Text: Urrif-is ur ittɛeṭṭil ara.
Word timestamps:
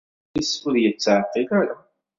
Urrif-is 0.27 0.53
ur 0.67 0.75
ittɛeṭṭil 0.77 1.47
ara. 1.59 1.75